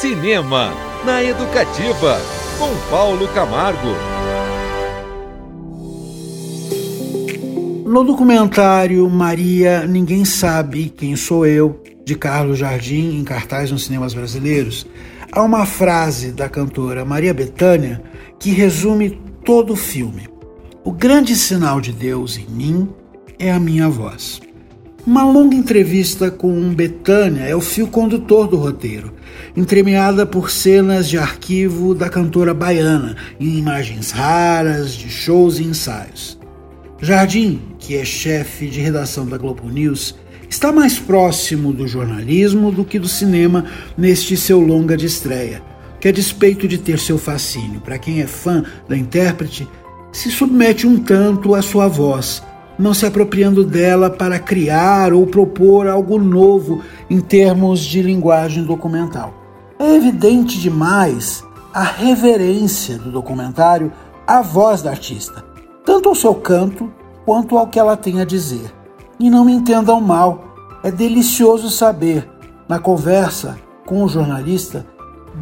[0.00, 0.74] Cinema
[1.06, 2.20] na Educativa,
[2.58, 3.94] com Paulo Camargo.
[7.86, 14.12] No documentário Maria, Ninguém Sabe Quem Sou Eu, de Carlos Jardim, em cartaz nos cinemas
[14.12, 14.86] brasileiros,
[15.32, 18.02] há uma frase da cantora Maria Bethânia
[18.38, 20.28] que resume todo o filme.
[20.84, 22.88] O grande sinal de Deus em mim
[23.38, 24.45] é a minha voz.
[25.06, 29.12] Uma longa entrevista com Betânia é o fio condutor do roteiro,
[29.56, 36.36] entremeada por cenas de arquivo da cantora baiana, em imagens raras de shows e ensaios.
[37.00, 40.16] Jardim, que é chefe de redação da Globo News,
[40.50, 43.64] está mais próximo do jornalismo do que do cinema
[43.96, 45.62] neste seu longa de estreia,
[46.00, 49.68] que a despeito de ter seu fascínio para quem é fã da intérprete,
[50.10, 52.42] se submete um tanto à sua voz,
[52.78, 59.32] não se apropriando dela para criar ou propor algo novo em termos de linguagem documental.
[59.78, 63.92] É evidente demais a reverência do documentário
[64.26, 65.44] à voz da artista,
[65.84, 66.90] tanto ao seu canto
[67.24, 68.72] quanto ao que ela tem a dizer.
[69.18, 72.28] E não me entendam mal, é delicioso saber,
[72.68, 74.86] na conversa com o jornalista,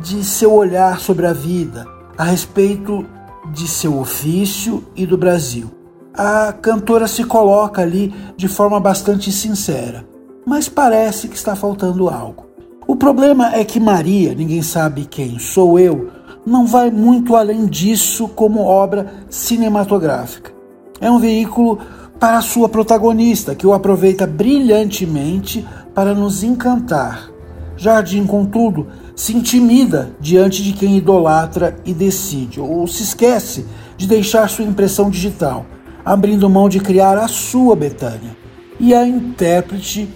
[0.03, 1.87] de seu olhar sobre a vida,
[2.19, 3.07] a respeito
[3.53, 5.84] de seu ofício e do Brasil
[6.17, 10.07] a cantora se coloca ali de forma bastante sincera,
[10.47, 12.47] mas parece que está faltando algo.
[12.87, 16.11] O problema é que Maria, ninguém sabe quem sou eu,
[16.47, 20.53] não vai muito além disso como obra cinematográfica.
[21.01, 21.81] É um veículo
[22.21, 27.29] para a sua protagonista, que o aproveita brilhantemente para nos encantar.
[27.77, 34.49] Jardim, contudo, se intimida diante de quem idolatra e decide, ou se esquece de deixar
[34.49, 35.67] sua impressão digital
[36.05, 38.37] abrindo mão de criar a sua Betânia.
[38.79, 40.09] E a intérprete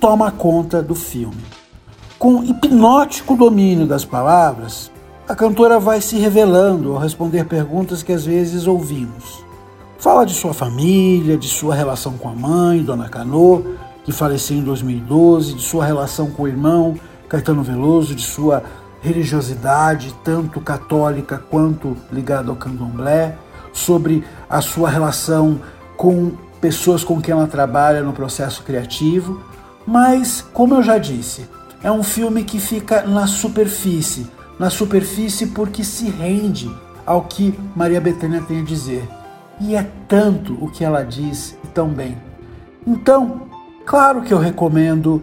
[0.00, 1.42] toma conta do filme.
[2.18, 4.90] Com hipnótico domínio das palavras,
[5.28, 9.44] a cantora vai se revelando ao responder perguntas que às vezes ouvimos.
[9.98, 13.62] Fala de sua família, de sua relação com a mãe, Dona Canô,
[14.04, 16.96] que faleceu em 2012, de sua relação com o irmão,
[17.28, 18.62] Caetano Veloso, de sua
[19.00, 23.36] religiosidade, tanto católica quanto ligada ao candomblé,
[23.72, 25.60] sobre a sua relação
[25.96, 29.42] com pessoas com quem ela trabalha no processo criativo,
[29.86, 31.48] mas, como eu já disse,
[31.82, 34.26] é um filme que fica na superfície
[34.62, 36.70] na superfície porque se rende
[37.04, 39.08] ao que Maria Bethânia tem a dizer.
[39.60, 42.16] E é tanto o que ela diz e tão bem.
[42.86, 43.42] Então,
[43.84, 45.20] claro que eu recomendo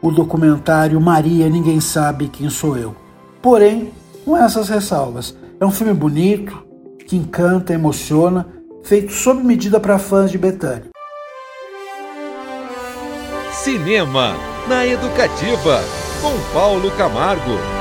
[0.00, 2.96] o documentário Maria, Ninguém Sabe Quem Sou Eu.
[3.42, 3.92] Porém,
[4.24, 5.36] com essas ressalvas.
[5.60, 6.56] É um filme bonito,
[7.08, 8.46] que encanta, emociona,
[8.84, 10.90] feito sob medida para fãs de Betânia.
[13.50, 14.36] Cinema
[14.68, 15.80] na Educativa,
[16.20, 17.77] com Paulo Camargo.